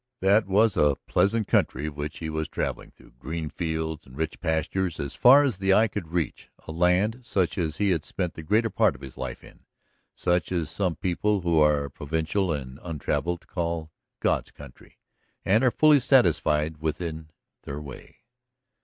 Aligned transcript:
That 0.19 0.47
was 0.47 0.75
a 0.77 0.95
pleasant 1.05 1.47
country 1.47 1.87
which 1.87 2.17
he 2.17 2.29
was 2.31 2.47
traveling 2.49 2.89
through, 2.89 3.11
green 3.19 3.51
fields 3.51 4.07
and 4.07 4.17
rich 4.17 4.39
pastures 4.39 4.99
as 4.99 5.15
far 5.15 5.43
as 5.43 5.57
the 5.57 5.75
eye 5.75 5.87
could 5.87 6.07
reach, 6.07 6.49
a 6.67 6.71
land 6.71 7.19
such 7.21 7.55
as 7.55 7.77
he 7.77 7.91
had 7.91 8.03
spent 8.03 8.33
the 8.33 8.41
greater 8.41 8.71
part 8.71 8.95
of 8.95 9.01
his 9.01 9.15
life 9.15 9.43
in, 9.43 9.59
such 10.15 10.51
as 10.51 10.71
some 10.71 10.95
people 10.95 11.41
who 11.41 11.59
are 11.59 11.87
provincial 11.87 12.51
and 12.51 12.79
untraveled 12.81 13.45
call 13.45 13.91
"God's 14.19 14.49
country," 14.49 14.97
and 15.45 15.63
are 15.63 15.69
fully 15.69 15.99
satisfied 15.99 16.77
with 16.79 16.99
in 16.99 17.29
their 17.61 17.79
way. 17.79 18.21